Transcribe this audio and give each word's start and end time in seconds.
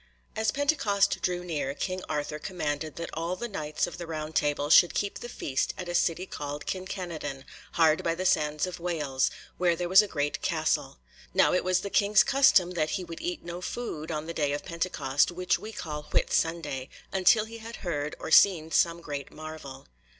As 0.35 0.49
Pentecost 0.49 1.19
drew 1.21 1.43
near 1.43 1.75
King 1.75 2.01
Arthur 2.09 2.39
commanded 2.39 2.95
that 2.95 3.11
all 3.13 3.35
the 3.35 3.47
Knights 3.47 3.85
of 3.85 3.99
the 3.99 4.07
Round 4.07 4.33
Table 4.35 4.71
should 4.71 4.95
keep 4.95 5.19
the 5.19 5.29
feast 5.29 5.75
at 5.77 5.87
a 5.87 5.93
city 5.93 6.25
called 6.25 6.65
Kin 6.65 6.87
Kenadon, 6.87 7.45
hard 7.73 8.03
by 8.03 8.15
the 8.15 8.25
sands 8.25 8.65
of 8.65 8.79
Wales, 8.79 9.29
where 9.59 9.75
there 9.75 9.87
was 9.87 10.01
a 10.01 10.07
great 10.07 10.41
castle. 10.41 10.97
Now 11.35 11.53
it 11.53 11.63
was 11.63 11.81
the 11.81 11.91
King's 11.91 12.23
custom 12.23 12.71
that 12.71 12.89
he 12.97 13.03
would 13.03 13.21
eat 13.21 13.45
no 13.45 13.61
food 13.61 14.09
on 14.09 14.25
the 14.25 14.33
day 14.33 14.53
of 14.53 14.65
Pentecost, 14.65 15.29
which 15.29 15.59
we 15.59 15.71
call 15.71 16.07
Whit 16.11 16.33
Sunday, 16.33 16.89
until 17.13 17.45
he 17.45 17.59
had 17.59 17.75
heard 17.85 18.15
or 18.17 18.31
seen 18.31 18.71
some 18.71 19.01
great 19.01 19.31
marvel. 19.31 19.85